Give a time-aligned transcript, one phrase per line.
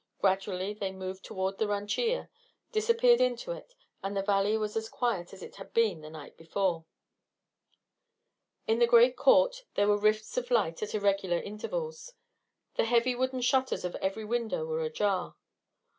[0.19, 2.27] Gradually they moved toward the rancheria,
[2.71, 6.35] disappeared into it, and the valley was as quiet as it had been the night
[6.37, 6.85] before.
[8.65, 12.13] In the great court there were rifts of light at irregular intervals;
[12.77, 15.35] the heavy wooden shutters of every window were ajar.